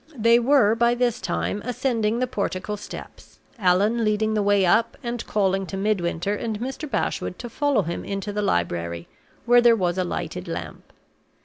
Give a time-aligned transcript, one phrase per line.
[0.17, 5.23] They were by this time ascending the portico steps, Allan leading the way up, and
[5.27, 6.89] calling to Midwinter and Mr.
[6.89, 9.07] Bashwood to follow him into the library,
[9.45, 10.91] where there was a lighted lamp.